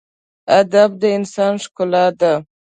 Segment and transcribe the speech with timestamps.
[0.59, 2.33] ادب د انسان ښکلا ده.